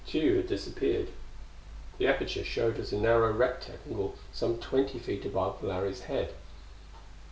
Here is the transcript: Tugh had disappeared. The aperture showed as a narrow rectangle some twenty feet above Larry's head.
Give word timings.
Tugh 0.07 0.35
had 0.37 0.47
disappeared. 0.47 1.09
The 1.99 2.07
aperture 2.07 2.43
showed 2.43 2.79
as 2.79 2.91
a 2.91 2.97
narrow 2.97 3.31
rectangle 3.31 4.15
some 4.33 4.57
twenty 4.57 4.97
feet 4.97 5.25
above 5.25 5.61
Larry's 5.63 6.01
head. 6.01 6.33